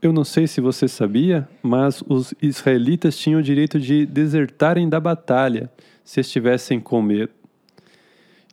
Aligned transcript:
Eu 0.00 0.12
não 0.12 0.24
sei 0.24 0.46
se 0.46 0.60
você 0.60 0.86
sabia, 0.86 1.48
mas 1.62 2.02
os 2.06 2.34
israelitas 2.40 3.16
tinham 3.16 3.40
o 3.40 3.42
direito 3.42 3.80
de 3.80 4.04
desertarem 4.04 4.88
da 4.88 5.00
batalha 5.00 5.70
se 6.04 6.20
estivessem 6.20 6.78
com 6.78 7.00
medo. 7.00 7.32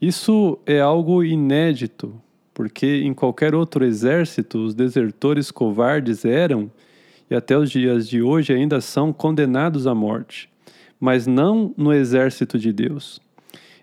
Isso 0.01 0.57
é 0.65 0.79
algo 0.79 1.23
inédito, 1.23 2.13
porque 2.53 3.01
em 3.03 3.13
qualquer 3.13 3.53
outro 3.53 3.83
exército 3.85 4.57
os 4.59 4.73
desertores 4.73 5.51
covardes 5.51 6.23
eram, 6.23 6.71
e 7.29 7.35
até 7.35 7.57
os 7.57 7.69
dias 7.69 8.07
de 8.07 8.21
hoje 8.21 8.53
ainda 8.53 8.79
são, 8.79 9.11
condenados 9.11 9.85
à 9.85 9.93
morte, 9.93 10.49
mas 10.99 11.27
não 11.27 11.73
no 11.77 11.91
exército 11.91 12.57
de 12.57 12.71
Deus. 12.71 13.21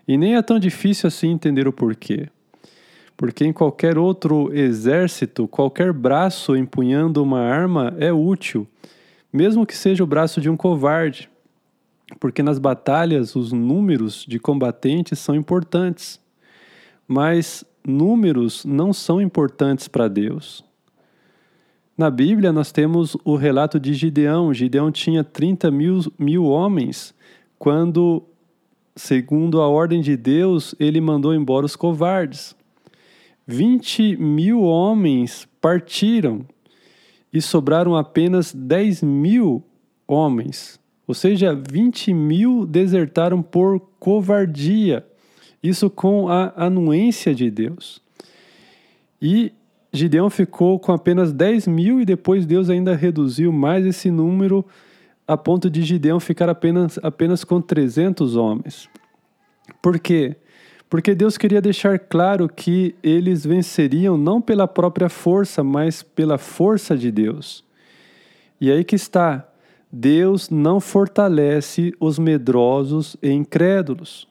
E 0.07 0.17
nem 0.17 0.35
é 0.35 0.41
tão 0.41 0.57
difícil 0.57 1.07
assim 1.07 1.29
entender 1.29 1.67
o 1.67 1.73
porquê. 1.73 2.27
Porque 3.21 3.45
em 3.45 3.53
qualquer 3.53 3.97
outro 3.99 4.51
exército, 4.51 5.47
qualquer 5.47 5.93
braço 5.93 6.57
empunhando 6.57 7.21
uma 7.21 7.39
arma 7.39 7.93
é 7.99 8.11
útil, 8.11 8.67
mesmo 9.31 9.65
que 9.65 9.77
seja 9.77 10.03
o 10.03 10.07
braço 10.07 10.41
de 10.41 10.49
um 10.49 10.57
covarde 10.57 11.29
porque 12.19 12.43
nas 12.43 12.59
batalhas 12.59 13.35
os 13.35 13.51
números 13.51 14.25
de 14.27 14.39
combatentes 14.39 15.19
são 15.19 15.35
importantes, 15.35 16.19
mas 17.07 17.63
números 17.85 18.65
não 18.65 18.93
são 18.93 19.21
importantes 19.21 19.87
para 19.87 20.07
Deus. 20.07 20.63
Na 21.97 22.09
Bíblia 22.09 22.51
nós 22.51 22.71
temos 22.71 23.15
o 23.23 23.35
relato 23.35 23.79
de 23.79 23.93
Gideão. 23.93 24.53
Gideão 24.53 24.91
tinha 24.91 25.23
30 25.23 25.69
mil, 25.69 25.99
mil 26.17 26.45
homens 26.45 27.13
quando, 27.59 28.23
segundo 28.95 29.61
a 29.61 29.67
ordem 29.67 30.01
de 30.01 30.17
Deus, 30.17 30.73
ele 30.79 30.99
mandou 30.99 31.33
embora 31.33 31.65
os 31.65 31.75
covardes. 31.75 32.55
20 33.47 34.17
mil 34.17 34.61
homens 34.61 35.47
partiram 35.59 36.45
e 37.33 37.41
sobraram 37.41 37.95
apenas 37.95 38.53
10 38.53 39.03
mil 39.03 39.63
homens. 40.07 40.79
Ou 41.07 41.13
seja, 41.13 41.53
20 41.53 42.13
mil 42.13 42.65
desertaram 42.65 43.41
por 43.41 43.79
covardia. 43.99 45.05
Isso 45.61 45.89
com 45.89 46.27
a 46.27 46.53
anuência 46.55 47.33
de 47.35 47.49
Deus. 47.49 48.01
E 49.21 49.51
Gideão 49.93 50.29
ficou 50.29 50.79
com 50.79 50.91
apenas 50.91 51.33
10 51.33 51.67
mil 51.67 52.01
e 52.01 52.05
depois 52.05 52.45
Deus 52.45 52.69
ainda 52.69 52.95
reduziu 52.95 53.51
mais 53.51 53.85
esse 53.85 54.09
número 54.09 54.65
a 55.27 55.37
ponto 55.37 55.69
de 55.69 55.83
Gideão 55.83 56.19
ficar 56.19 56.49
apenas, 56.49 56.99
apenas 57.03 57.43
com 57.43 57.61
300 57.61 58.35
homens. 58.35 58.89
Por 59.81 59.99
quê? 59.99 60.35
Porque 60.91 61.15
Deus 61.15 61.37
queria 61.37 61.61
deixar 61.61 61.97
claro 61.97 62.49
que 62.49 62.93
eles 63.01 63.45
venceriam 63.45 64.17
não 64.17 64.41
pela 64.41 64.67
própria 64.67 65.07
força, 65.07 65.63
mas 65.63 66.03
pela 66.03 66.37
força 66.37 66.97
de 66.97 67.09
Deus. 67.09 67.63
E 68.59 68.69
aí 68.69 68.83
que 68.83 68.97
está. 68.97 69.47
Deus 69.89 70.49
não 70.49 70.81
fortalece 70.81 71.93
os 71.97 72.19
medrosos 72.19 73.15
e 73.23 73.31
incrédulos. 73.31 74.27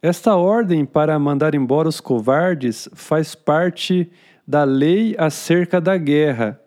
Esta 0.00 0.34
ordem 0.34 0.86
para 0.86 1.18
mandar 1.18 1.54
embora 1.54 1.90
os 1.90 2.00
covardes 2.00 2.88
faz 2.94 3.34
parte 3.34 4.10
da 4.46 4.64
lei 4.64 5.14
acerca 5.18 5.78
da 5.78 5.98
guerra, 5.98 6.58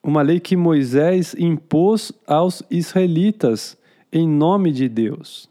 uma 0.00 0.22
lei 0.22 0.38
que 0.38 0.56
Moisés 0.56 1.34
impôs 1.36 2.12
aos 2.28 2.62
israelitas 2.70 3.76
em 4.12 4.28
nome 4.28 4.70
de 4.70 4.88
Deus. 4.88 5.47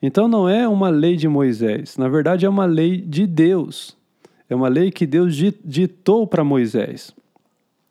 Então 0.00 0.28
não 0.28 0.48
é 0.48 0.68
uma 0.68 0.88
lei 0.88 1.16
de 1.16 1.26
Moisés, 1.28 1.96
na 1.96 2.08
verdade 2.08 2.46
é 2.46 2.48
uma 2.48 2.66
lei 2.66 3.00
de 3.00 3.26
Deus. 3.26 3.96
É 4.48 4.54
uma 4.54 4.68
lei 4.68 4.90
que 4.90 5.06
Deus 5.06 5.36
ditou 5.36 6.26
para 6.26 6.42
Moisés. 6.42 7.12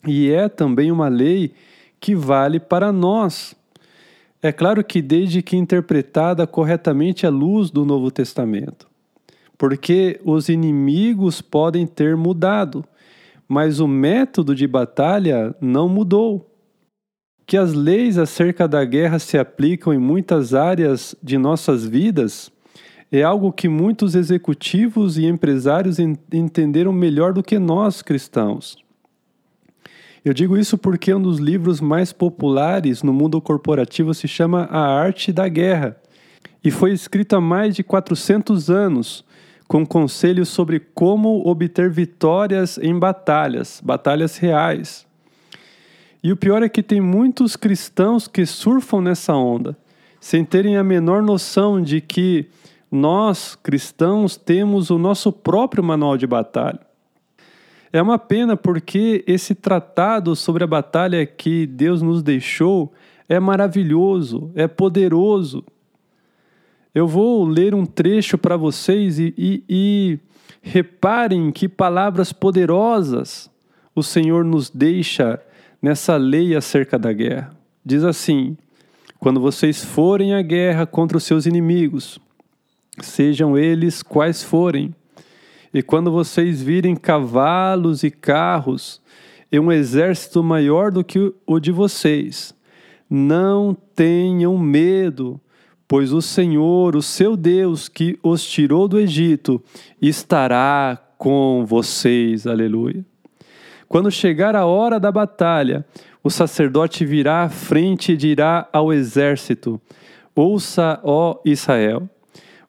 E 0.08 0.32
é 0.32 0.50
também 0.50 0.92
uma 0.92 1.08
lei 1.08 1.54
que 2.00 2.16
vale 2.16 2.60
para 2.60 2.92
nós. 2.92 3.56
É 4.42 4.52
claro 4.52 4.84
que 4.84 5.02
desde 5.02 5.42
que 5.42 5.56
interpretada 5.56 6.48
corretamente 6.48 7.28
à 7.28 7.30
luz 7.30 7.70
do 7.70 7.86
Novo 7.86 8.10
Testamento. 8.10 8.88
Porque 9.58 10.20
os 10.24 10.50
inimigos 10.50 11.42
podem 11.42 11.86
ter 11.86 12.16
mudado, 12.16 12.84
mas 13.48 13.80
o 13.80 13.88
método 13.88 14.56
de 14.56 14.68
batalha 14.68 15.56
não 15.60 15.90
mudou. 15.90 16.50
Que 17.48 17.58
as 17.58 17.74
leis 17.74 18.20
acerca 18.20 18.68
da 18.68 18.86
guerra 18.86 19.18
se 19.18 19.38
aplicam 19.38 19.92
em 19.94 19.98
muitas 19.98 20.54
áreas 20.54 21.16
de 21.24 21.38
nossas 21.38 21.84
vidas 21.84 22.52
é 23.12 23.24
algo 23.24 23.54
que 23.54 23.70
muitos 23.70 24.16
executivos 24.16 25.18
e 25.18 25.26
empresários 25.26 25.98
entenderam 25.98 26.92
melhor 26.92 27.32
do 27.32 27.42
que 27.42 27.58
nós 27.58 28.02
cristãos. 28.02 28.78
Eu 30.26 30.34
digo 30.34 30.58
isso 30.58 30.78
porque 30.78 31.14
um 31.14 31.22
dos 31.22 31.40
livros 31.40 31.80
mais 31.80 32.12
populares 32.12 33.02
no 33.02 33.14
mundo 33.14 33.40
corporativo 33.40 34.14
se 34.14 34.28
chama 34.28 34.64
A 34.66 34.82
Arte 34.82 35.32
da 35.32 35.48
Guerra 35.48 35.96
e 36.62 36.70
foi 36.70 36.92
escrito 36.92 37.38
há 37.38 37.40
mais 37.40 37.78
de 37.78 37.82
400 37.82 38.70
anos, 38.70 39.24
com 39.70 39.86
conselhos 39.86 40.50
sobre 40.50 40.82
como 40.82 41.48
obter 41.48 41.90
vitórias 41.90 42.78
em 42.78 43.00
batalhas, 43.00 43.82
batalhas 43.82 44.36
reais. 44.36 45.07
E 46.24 46.32
o 46.32 46.38
pior 46.38 46.64
é 46.64 46.70
que 46.70 46.82
tem 46.82 47.00
muitos 47.00 47.56
cristãos 47.56 48.28
que 48.28 48.46
surfam 48.46 49.02
nessa 49.02 49.36
onda, 49.36 49.78
sem 50.20 50.44
terem 50.44 50.78
a 50.78 50.84
menor 50.84 51.22
noção 51.22 51.82
de 51.82 52.02
que 52.02 52.48
nós, 52.92 53.56
cristãos, 53.56 54.36
temos 54.36 54.90
o 54.90 54.98
nosso 54.98 55.32
próprio 55.32 55.84
manual 55.84 56.18
de 56.18 56.26
batalha. 56.26 56.80
É 57.92 58.02
uma 58.02 58.18
pena 58.18 58.58
porque 58.58 59.24
esse 59.28 59.56
tratado 59.56 60.36
sobre 60.36 60.64
a 60.64 60.68
batalha 60.68 61.26
que 61.26 61.66
Deus 61.66 62.02
nos 62.02 62.22
deixou 62.22 62.92
é 63.30 63.40
maravilhoso, 63.40 64.52
é 64.56 64.68
poderoso. 64.68 65.64
Eu 66.94 67.08
vou 67.08 67.46
ler 67.46 67.76
um 67.76 67.86
trecho 67.86 68.38
para 68.38 68.58
vocês 68.58 69.20
e, 69.20 69.34
e, 69.38 69.64
e 69.70 70.20
reparem 70.62 71.52
que 71.52 71.70
palavras 71.70 72.34
poderosas 72.34 73.50
o 73.94 74.04
Senhor 74.04 74.44
nos 74.44 74.70
deixa 74.70 75.42
nessa 75.82 76.18
lei 76.18 76.56
acerca 76.56 76.98
da 76.98 77.12
guerra. 77.14 77.56
Diz 77.86 78.04
assim: 78.04 78.58
Quando 79.20 79.40
vocês 79.40 79.84
forem 79.84 80.34
à 80.34 80.42
guerra 80.42 80.86
contra 80.86 81.18
os 81.18 81.24
seus 81.24 81.46
inimigos, 81.46 82.20
sejam 83.02 83.58
eles 83.58 84.02
quais 84.02 84.44
forem, 84.44 84.94
e 85.74 85.82
quando 85.82 86.12
vocês 86.12 86.62
virem 86.62 86.96
cavalos 86.96 88.04
e 88.04 88.12
carros 88.12 89.02
e 89.52 89.60
um 89.60 89.72
exército 89.72 90.44
maior 90.44 90.92
do 90.92 91.04
que 91.04 91.34
o 91.46 91.60
de 91.60 91.72
vocês, 91.72 92.54
não 93.10 93.76
tenham 93.96 94.58
medo, 94.58 95.40
pois 95.88 96.12
o 96.12 96.22
Senhor, 96.22 96.96
o 96.96 97.02
seu 97.02 97.38
Deus, 97.38 97.88
que 97.88 98.20
os 98.22 98.46
tirou 98.46 98.88
do 98.88 99.00
Egito, 99.00 99.62
estará 100.02 100.98
com 101.18 101.66
vocês. 101.66 102.46
Aleluia. 102.46 103.06
Quando 103.88 104.12
chegar 104.12 104.56
a 104.56 104.66
hora 104.66 105.00
da 105.00 105.12
batalha, 105.12 105.86
o 106.24 106.30
sacerdote 106.30 107.06
virá 107.06 107.44
à 107.44 107.50
frente 107.50 108.12
e 108.12 108.18
dirá 108.18 108.68
ao 108.72 108.92
exército: 108.92 109.80
Ouça, 110.36 111.00
ó 111.04 111.40
Israel, 111.46 112.10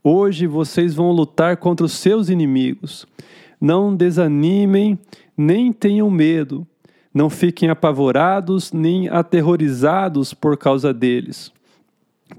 Hoje 0.03 0.47
vocês 0.47 0.95
vão 0.95 1.11
lutar 1.11 1.57
contra 1.57 1.85
os 1.85 1.93
seus 1.93 2.29
inimigos. 2.29 3.07
Não 3.61 3.95
desanimem, 3.95 4.99
nem 5.37 5.73
tenham 5.73 6.11
medo. 6.11 6.67
Não 7.13 7.29
fiquem 7.29 7.69
apavorados 7.69 8.73
nem 8.73 9.09
aterrorizados 9.09 10.33
por 10.33 10.57
causa 10.57 10.95
deles. 10.95 11.53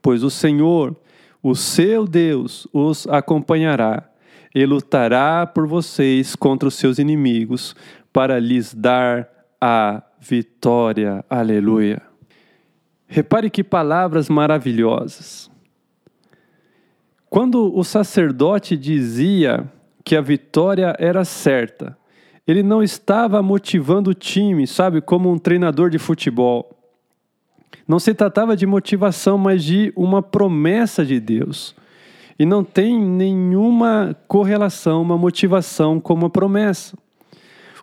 Pois 0.02 0.24
o 0.24 0.30
Senhor, 0.30 0.96
o 1.44 1.54
seu 1.54 2.08
Deus, 2.08 2.68
os 2.74 3.06
acompanhará 3.08 4.10
e 4.56 4.66
lutará 4.66 5.46
por 5.46 5.68
vocês 5.68 6.36
contra 6.36 6.68
os 6.68 6.76
seus 6.76 6.98
inimigos 6.98 7.76
para 8.12 8.40
lhes 8.40 8.74
dar 8.74 9.30
a 9.60 10.04
vitória. 10.20 11.24
Aleluia. 11.30 12.02
Repare 13.08 13.50
que 13.50 13.64
palavras 13.64 14.30
maravilhosas. 14.30 15.50
Quando 17.30 17.76
o 17.76 17.84
sacerdote 17.84 18.76
dizia 18.76 19.72
que 20.04 20.16
a 20.16 20.22
vitória 20.22 20.96
era 21.00 21.24
certa, 21.24 21.98
ele 22.48 22.64
não 22.64 22.82
estava 22.82 23.42
motivando 23.44 24.10
o 24.10 24.16
time, 24.16 24.66
sabe, 24.66 25.02
como 25.02 25.32
um 25.32 25.38
treinador 25.38 25.90
de 25.90 26.00
futebol. 26.00 26.76
Não 27.88 28.00
se 28.00 28.14
tratava 28.14 28.56
de 28.56 28.66
motivação, 28.66 29.38
mas 29.38 29.64
de 29.64 29.94
uma 29.96 30.22
promessa 30.22 31.06
de 31.06 31.20
Deus. 31.20 31.76
E 32.40 32.46
não 32.46 32.64
tem 32.64 33.00
nenhuma 33.00 34.16
correlação, 34.28 35.02
uma 35.02 35.18
motivação 35.18 36.00
com 36.00 36.14
uma 36.14 36.30
promessa. 36.30 36.98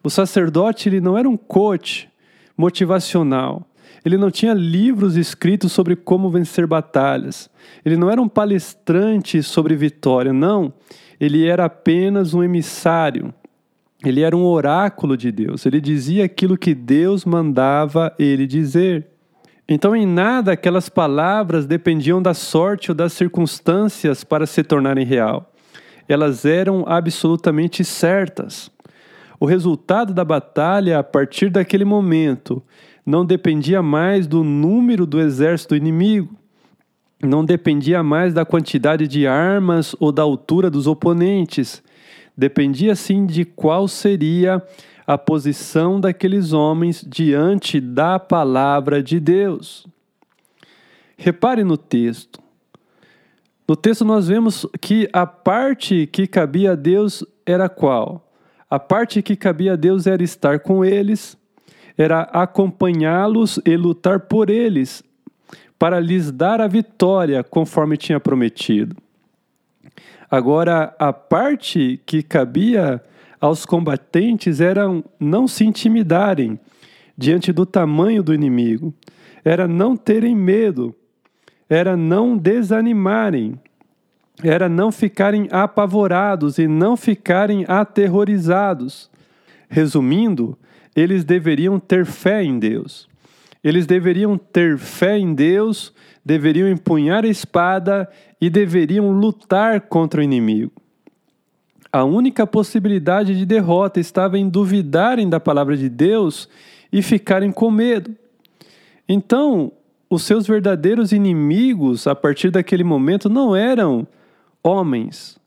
O 0.07 0.11
sacerdote 0.11 0.89
ele 0.89 1.01
não 1.01 1.19
era 1.19 1.29
um 1.29 1.37
coach 1.37 2.09
motivacional. 2.57 3.67
Ele 4.05 4.17
não 4.17 4.31
tinha 4.31 4.55
livros 4.55 5.17
escritos 5.17 5.73
sobre 5.73 5.97
como 5.97 6.31
vencer 6.31 6.65
batalhas. 6.65 7.51
Ele 7.85 7.97
não 7.97 8.09
era 8.09 8.23
um 8.23 8.29
palestrante 8.29 9.43
sobre 9.43 9.75
vitória, 9.75 10.33
não. 10.33 10.73
Ele 11.19 11.45
era 11.45 11.65
apenas 11.65 12.35
um 12.35 12.45
emissário, 12.45 13.35
Ele 14.05 14.21
era 14.21 14.37
um 14.37 14.45
oráculo 14.45 15.17
de 15.17 15.33
Deus. 15.33 15.67
Ele 15.67 15.81
dizia 15.81 16.25
aquilo 16.25 16.57
que 16.57 16.73
Deus 16.73 17.25
mandava 17.25 18.15
ele 18.17 18.47
dizer. 18.47 19.09
Então, 19.69 19.97
em 19.97 20.07
nada 20.07 20.53
aquelas 20.53 20.89
palavras 20.89 21.67
dependiam 21.67 22.23
da 22.23 22.33
sorte 22.33 22.93
ou 22.93 22.95
das 22.95 23.13
circunstâncias 23.13 24.23
para 24.23 24.47
se 24.47 24.63
tornarem 24.63 25.05
real. 25.05 25.53
Elas 26.09 26.45
eram 26.45 26.85
absolutamente 26.87 27.83
certas. 27.83 28.71
O 29.39 29.47
resultado 29.47 30.15
da 30.15 30.25
batalha, 30.25 30.99
a 30.99 31.03
partir 31.03 31.51
daquele 31.51 31.85
momento, 31.85 32.63
não 33.05 33.25
dependia 33.25 33.83
mais 33.83 34.27
do 34.27 34.43
número 34.43 35.07
do 35.07 35.21
exército 35.21 35.77
inimigo, 35.77 36.35
não 37.23 37.45
dependia 37.45 38.03
mais 38.03 38.35
da 38.35 38.45
quantidade 38.45 39.07
de 39.07 39.27
armas 39.27 39.95
ou 40.01 40.11
da 40.11 40.23
altura 40.23 40.71
dos 40.71 40.87
oponentes, 40.87 41.83
dependia 42.37 42.95
sim 42.95 43.25
de 43.27 43.45
qual 43.45 43.89
seria 43.89 44.63
a 45.07 45.17
posição 45.17 46.01
daqueles 46.01 46.53
homens 46.53 47.05
diante 47.07 47.81
da 47.81 48.19
palavra 48.19 49.03
de 49.03 49.21
Deus. 49.21 49.87
Repare 51.17 51.63
no 51.63 51.77
texto. 51.77 52.43
No 53.69 53.75
texto 53.75 54.05
nós 54.05 54.29
vemos 54.29 54.67
que 54.81 55.09
a 55.13 55.27
parte 55.27 56.07
que 56.07 56.27
cabia 56.27 56.73
a 56.73 56.75
Deus 56.75 57.25
era 57.45 57.69
qual? 57.69 58.26
A 58.69 58.79
parte 58.79 59.23
que 59.23 59.37
cabia 59.37 59.75
a 59.75 59.77
Deus 59.77 60.07
era 60.07 60.23
estar 60.23 60.59
com 60.59 60.85
eles, 60.85 61.39
era 61.97 62.23
acompanhá-los 62.23 63.61
e 63.65 63.77
lutar 63.77 64.21
por 64.21 64.51
eles, 64.51 65.05
para 65.79 66.01
lhes 66.01 66.33
dar 66.33 66.61
a 66.61 66.67
vitória, 66.67 67.45
conforme 67.45 67.97
tinha 67.97 68.19
prometido. 68.19 68.97
Agora, 70.29 70.95
a 70.99 71.13
parte 71.13 72.01
que 72.05 72.23
cabia 72.23 73.01
aos 73.41 73.65
combatentes 73.65 74.61
era 74.61 74.85
não 75.21 75.47
se 75.47 75.65
intimidarem 75.65 76.59
diante 77.17 77.53
do 77.53 77.65
tamanho 77.65 78.23
do 78.23 78.35
inimigo, 78.35 78.93
era 79.45 79.69
não 79.69 79.97
terem 79.97 80.35
medo, 80.35 80.95
era 81.69 81.97
não 81.97 82.37
desanimarem, 82.37 83.59
era 84.43 84.69
não 84.69 84.93
ficarem 84.93 85.49
apavorados 85.51 86.59
e 86.59 86.67
não 86.67 86.97
ficarem 86.97 87.65
aterrorizados. 87.67 89.11
Resumindo, 89.69 90.59
eles 90.95 91.25
deveriam 91.25 91.79
ter 91.79 92.05
fé 92.05 92.43
em 92.43 92.59
Deus. 92.59 93.09
Eles 93.63 93.87
deveriam 93.87 94.39
ter 94.39 94.79
fé 94.79 95.19
em 95.19 95.35
Deus, 95.35 95.93
deveriam 96.25 96.69
empunhar 96.69 97.25
a 97.25 97.29
espada 97.29 98.09
e 98.41 98.49
deveriam 98.49 99.11
lutar 99.11 99.81
contra 99.83 100.21
o 100.21 100.25
inimigo. 100.25 100.73
A 101.91 102.05
única 102.05 102.47
possibilidade 102.47 103.37
de 103.37 103.47
derrota 103.47 103.99
estava 103.99 104.39
em 104.39 104.49
duvidarem 104.49 105.29
da 105.29 105.41
palavra 105.41 105.77
de 105.77 105.89
Deus 105.89 106.49
e 106.93 107.01
ficarem 107.01 107.51
com 107.51 107.71
medo. 107.71 108.15
Então, 109.09 109.73
os 110.09 110.23
seus 110.23 110.47
verdadeiros 110.47 111.11
inimigos, 111.13 112.07
a 112.07 112.15
partir 112.15 112.51
daquele 112.51 112.85
momento, 112.85 113.29
não 113.29 113.57
eram 113.57 114.07
homens, 114.67 115.39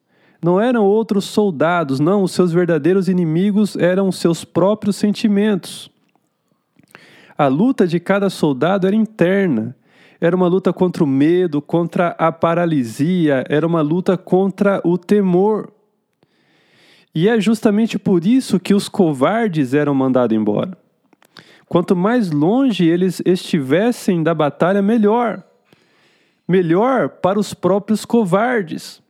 não 0.41 0.59
eram 0.59 0.85
outros 0.85 1.25
soldados, 1.25 1.99
não, 1.99 2.23
os 2.23 2.31
seus 2.31 2.53
verdadeiros 2.53 3.09
inimigos 3.09 3.75
eram 3.75 4.11
seus 4.11 4.45
próprios 4.45 4.95
sentimentos. 4.95 5.91
A 7.37 7.47
luta 7.47 7.85
de 7.85 7.99
cada 7.99 8.29
soldado 8.29 8.87
era 8.87 8.95
interna. 8.95 9.75
Era 10.21 10.35
uma 10.35 10.47
luta 10.47 10.73
contra 10.73 11.03
o 11.03 11.07
medo, 11.07 11.61
contra 11.61 12.09
a 12.17 12.31
paralisia, 12.31 13.45
era 13.47 13.65
uma 13.65 13.81
luta 13.81 14.17
contra 14.17 14.81
o 14.83 14.97
temor. 14.97 15.71
E 17.15 17.29
é 17.29 17.39
justamente 17.39 17.97
por 17.97 18.25
isso 18.25 18.59
que 18.59 18.73
os 18.73 18.89
covardes 18.89 19.73
eram 19.73 19.93
mandados 19.93 20.35
embora. 20.35 20.77
Quanto 21.67 21.95
mais 21.95 22.31
longe 22.31 22.85
eles 22.85 23.21
estivessem 23.25 24.21
da 24.21 24.33
batalha, 24.33 24.81
melhor. 24.81 25.43
Melhor 26.47 27.09
para 27.09 27.39
os 27.39 27.53
próprios 27.53 28.03
covardes, 28.03 29.01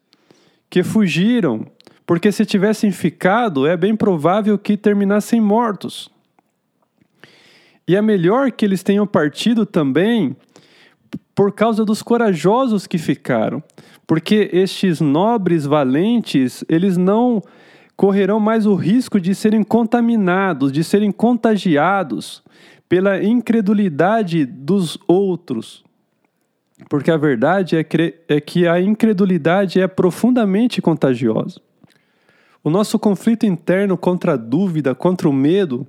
que 0.70 0.84
fugiram, 0.84 1.66
porque 2.06 2.32
se 2.32 2.46
tivessem 2.46 2.92
ficado, 2.92 3.66
é 3.66 3.76
bem 3.76 3.96
provável 3.96 4.58
que 4.58 4.78
terminassem 4.78 5.42
mortos. 5.42 6.10
E 7.88 7.96
é 7.96 8.02
melhor 8.02 8.52
que 8.52 8.64
eles 8.64 8.84
tenham 8.84 9.08
partido 9.08 9.66
também 9.66 10.36
por 11.34 11.52
causa 11.54 11.84
dos 11.84 12.04
corajosos 12.04 12.86
que 12.86 12.98
ficaram, 12.98 13.64
porque 14.06 14.50
estes 14.54 15.00
nobres 15.02 15.66
valentes, 15.66 16.64
eles 16.68 16.98
não 16.98 17.42
correrão 17.96 18.40
mais 18.40 18.66
o 18.66 18.76
risco 18.76 19.20
de 19.20 19.34
serem 19.34 19.64
contaminados, 19.64 20.72
de 20.72 20.84
serem 20.84 21.12
contagiados 21.12 22.44
pela 22.88 23.24
incredulidade 23.24 24.46
dos 24.46 24.98
outros. 25.08 25.84
Porque 26.88 27.12
a 27.12 27.18
verdade 27.18 27.76
é, 27.76 27.86
é 28.28 28.40
que 28.40 28.68
a 28.68 28.80
incredulidade 28.80 29.82
é 29.82 29.88
profundamente 29.88 30.82
contagiosa. 30.82 31.60
O 32.64 32.70
nosso 32.70 33.00
conflito 33.00 33.46
interno 33.46 33.98
contra 33.98 34.34
a 34.34 34.38
dúvida, 34.38 34.94
contra 34.94 35.28
o 35.28 35.34
medo, 35.34 35.88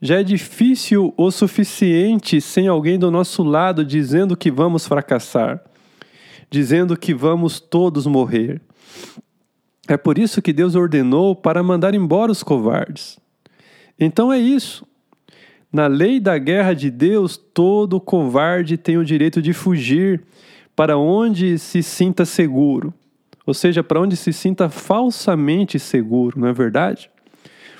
já 0.00 0.20
é 0.20 0.22
difícil 0.22 1.12
o 1.16 1.30
suficiente 1.30 2.40
sem 2.40 2.68
alguém 2.68 2.98
do 2.98 3.10
nosso 3.10 3.42
lado 3.42 3.84
dizendo 3.84 4.36
que 4.36 4.50
vamos 4.50 4.86
fracassar, 4.86 5.60
dizendo 6.48 6.96
que 6.96 7.12
vamos 7.12 7.58
todos 7.58 8.06
morrer. 8.06 8.60
É 9.88 9.96
por 9.96 10.18
isso 10.18 10.40
que 10.40 10.52
Deus 10.52 10.74
ordenou 10.74 11.34
para 11.34 11.62
mandar 11.62 11.94
embora 11.94 12.30
os 12.30 12.42
covardes. 12.42 13.18
Então 13.98 14.32
é 14.32 14.38
isso. 14.38 14.86
Na 15.72 15.86
lei 15.86 16.18
da 16.18 16.38
guerra 16.38 16.74
de 16.74 16.90
Deus, 16.90 17.36
todo 17.36 18.00
covarde 18.00 18.78
tem 18.78 18.96
o 18.96 19.04
direito 19.04 19.42
de 19.42 19.52
fugir 19.52 20.22
para 20.74 20.96
onde 20.96 21.58
se 21.58 21.82
sinta 21.82 22.24
seguro. 22.24 22.94
Ou 23.44 23.52
seja, 23.52 23.82
para 23.82 24.00
onde 24.00 24.16
se 24.16 24.32
sinta 24.32 24.68
falsamente 24.68 25.78
seguro, 25.78 26.40
não 26.40 26.48
é 26.48 26.52
verdade? 26.52 27.10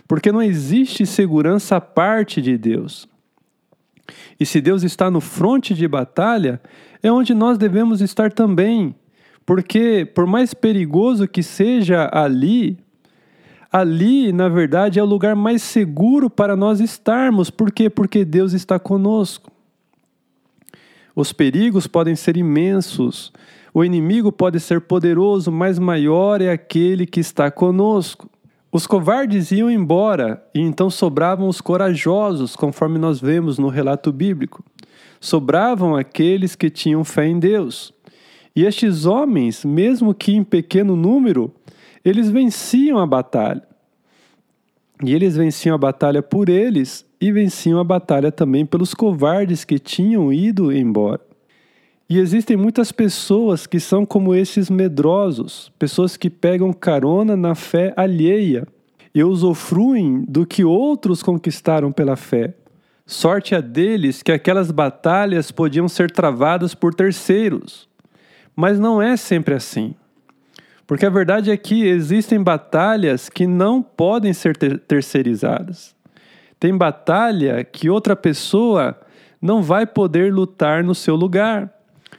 Porque 0.06 0.32
não 0.32 0.43
existe 0.43 1.06
segurança 1.06 1.76
à 1.76 1.81
parte 1.81 2.43
de 2.43 2.58
Deus. 2.58 3.08
E 4.38 4.46
se 4.46 4.61
Deus 4.61 4.82
está 4.82 5.11
no 5.11 5.20
fronte 5.20 5.75
de 5.75 5.87
batalha, 5.87 6.61
é 7.02 7.11
onde 7.11 7.35
nós 7.35 7.58
devemos 7.58 8.00
estar 8.00 8.32
também. 8.32 8.94
Porque, 9.44 10.11
por 10.14 10.26
mais 10.26 10.52
perigoso 10.52 11.26
que 11.26 11.43
seja 11.43 12.08
ali, 12.12 12.79
ali, 13.70 14.32
na 14.32 14.49
verdade, 14.49 14.99
é 14.99 15.03
o 15.03 15.06
lugar 15.06 15.37
mais 15.37 15.62
seguro 15.62 16.31
para 16.31 16.56
nós 16.56 16.81
estarmos. 16.81 17.50
Por 17.50 17.70
quê? 17.70 17.91
Porque 17.91 18.25
Deus 18.25 18.53
está 18.53 18.79
conosco. 18.79 19.50
Os 21.14 21.33
perigos 21.33 21.87
podem 21.87 22.14
ser 22.14 22.37
imensos, 22.37 23.33
o 23.75 23.85
inimigo 23.85 24.31
pode 24.31 24.61
ser 24.61 24.81
poderoso, 24.81 25.50
mas 25.50 25.78
maior 25.78 26.40
é 26.40 26.50
aquele 26.50 27.04
que 27.07 27.21
está 27.21 27.50
conosco. 27.50 28.31
Os 28.71 28.87
covardes 28.87 29.50
iam 29.50 29.71
embora 29.71 30.43
e 30.54 30.61
então 30.61 30.88
sobravam 30.90 31.49
os 31.49 31.61
corajosos, 31.61 32.54
conforme 32.54 32.99
nós 32.99 33.21
vemos 33.21 33.59
no 33.59 33.69
relato 33.69 34.12
bíblico. 34.12 34.64
Sobravam 35.21 35.97
aqueles 35.97 36.54
que 36.54 36.71
tinham 36.71 37.02
fé 37.02 37.26
em 37.26 37.38
Deus. 37.38 37.93
E 38.54 38.64
estes 38.64 39.04
homens, 39.04 39.64
mesmo 39.64 40.14
que 40.14 40.33
em 40.33 40.45
pequeno 40.45 40.95
número, 40.95 41.52
eles 42.05 42.31
venciam 42.31 42.99
a 42.99 43.07
batalha. 43.07 43.62
E 45.02 45.14
eles 45.14 45.37
venciam 45.37 45.75
a 45.75 45.78
batalha 45.78 46.23
por 46.23 46.49
eles 46.49 47.07
e 47.21 47.31
venciam 47.31 47.78
a 47.78 47.85
batalha 47.85 48.33
também 48.33 48.67
pelos 48.67 48.95
covardes 48.95 49.64
que 49.64 49.78
tinham 49.78 50.33
ido 50.33 50.73
embora. 50.73 51.21
E 52.11 52.19
existem 52.19 52.57
muitas 52.57 52.90
pessoas 52.90 53.67
que 53.67 53.78
são 53.78 54.07
como 54.07 54.35
esses 54.35 54.71
medrosos, 54.71 55.71
pessoas 55.78 56.17
que 56.17 56.31
pegam 56.31 56.73
carona 56.73 57.37
na 57.37 57.55
fé 57.55 57.93
alheia 57.97 58.67
e 59.14 59.23
usufruem 59.23 60.25
do 60.26 60.47
que 60.47 60.64
outros 60.64 61.23
conquistaram 61.23 61.93
pela 61.93 62.17
fé. 62.17 62.55
Sorte 63.05 63.55
a 63.55 63.61
deles 63.61 64.23
que 64.23 64.33
aquelas 64.33 64.71
batalhas 64.71 65.50
podiam 65.50 65.88
ser 65.88 66.11
travadas 66.11 66.75
por 66.75 66.95
terceiros. 66.95 67.88
Mas 68.57 68.78
não 68.78 69.00
é 69.00 69.17
sempre 69.17 69.55
assim. 69.55 69.95
Porque 70.88 71.04
a 71.04 71.11
verdade 71.11 71.50
é 71.50 71.57
que 71.59 71.87
existem 71.87 72.42
batalhas 72.42 73.28
que 73.28 73.47
não 73.47 73.83
podem 73.83 74.33
ser 74.33 74.57
ter 74.57 74.78
terceirizadas. 74.78 75.95
Tem 76.59 76.75
batalha 76.75 77.62
que 77.62 77.90
outra 77.90 78.16
pessoa 78.16 78.99
não 79.40 79.62
vai 79.62 79.87
poder 79.87 80.33
lutar 80.33 80.83
no 80.83 80.95
seu 80.95 81.14
lugar. 81.14 81.71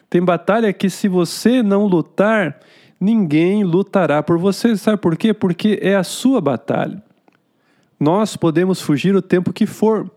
Tem 0.07 0.23
batalha 0.23 0.71
que, 0.71 0.87
se 0.87 1.07
você 1.07 1.63
não 1.63 1.87
lutar, 1.87 2.59
ninguém 3.01 3.63
lutará 3.63 4.21
por 4.21 4.37
você. 4.37 4.77
Sabe 4.77 4.97
por 4.97 5.17
quê? 5.17 5.33
Porque 5.33 5.79
é 5.81 5.95
a 5.95 6.03
sua 6.03 6.39
batalha. 6.39 7.01
Nós 7.99 8.37
podemos 8.37 8.79
fugir 8.79 9.15
o 9.15 9.21
tempo 9.21 9.51
que 9.51 9.65
for, 9.65 10.11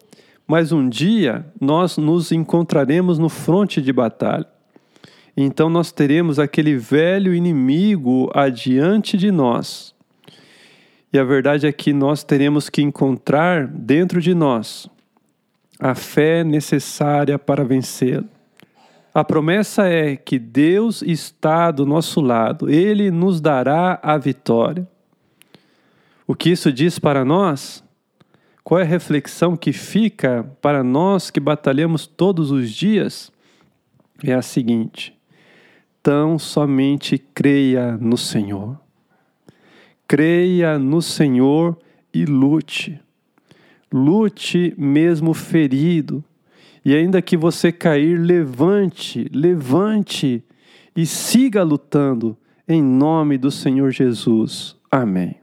mas 0.46 0.72
um 0.72 0.90
dia 0.90 1.46
nós 1.58 1.96
nos 1.96 2.30
encontraremos 2.30 3.18
no 3.18 3.30
fronte 3.30 3.80
de 3.80 3.94
batalha. 3.94 4.46
Então 5.36 5.70
nós 5.70 5.90
teremos 5.90 6.38
aquele 6.38 6.76
velho 6.76 7.34
inimigo 7.34 8.30
adiante 8.34 9.16
de 9.16 9.30
nós. 9.30 9.94
E 11.12 11.18
a 11.18 11.24
verdade 11.24 11.66
é 11.66 11.72
que 11.72 11.92
nós 11.92 12.24
teremos 12.24 12.68
que 12.70 12.82
encontrar 12.82 13.66
dentro 13.66 14.20
de 14.20 14.34
nós 14.34 14.88
a 15.78 15.94
fé 15.94 16.44
necessária 16.44 17.38
para 17.38 17.64
vencê-lo. 17.64 18.28
A 19.14 19.22
promessa 19.22 19.86
é 19.86 20.16
que 20.16 20.38
Deus 20.38 21.02
está 21.02 21.70
do 21.70 21.84
nosso 21.84 22.20
lado, 22.20 22.70
Ele 22.70 23.10
nos 23.10 23.40
dará 23.40 24.00
a 24.02 24.16
vitória. 24.16 24.88
O 26.26 26.34
que 26.34 26.50
isso 26.50 26.72
diz 26.72 26.98
para 26.98 27.24
nós? 27.24 27.84
Qual 28.64 28.80
é 28.80 28.84
a 28.84 28.86
reflexão 28.86 29.56
que 29.56 29.72
fica 29.72 30.44
para 30.62 30.82
nós 30.82 31.30
que 31.30 31.40
batalhamos 31.40 32.06
todos 32.06 32.50
os 32.50 32.70
dias? 32.70 33.30
É 34.24 34.32
a 34.32 34.40
seguinte: 34.40 35.11
tão 36.02 36.38
somente 36.38 37.18
creia 37.18 37.96
no 37.96 38.16
Senhor. 38.16 38.78
Creia 40.08 40.78
no 40.78 41.00
Senhor 41.00 41.78
e 42.12 42.24
lute. 42.24 43.00
Lute 43.92 44.74
mesmo 44.76 45.32
ferido 45.34 46.24
e 46.84 46.94
ainda 46.94 47.22
que 47.22 47.36
você 47.36 47.70
cair, 47.70 48.18
levante, 48.18 49.28
levante 49.32 50.42
e 50.96 51.06
siga 51.06 51.62
lutando 51.62 52.36
em 52.66 52.82
nome 52.82 53.38
do 53.38 53.50
Senhor 53.50 53.90
Jesus. 53.90 54.76
Amém. 54.90 55.41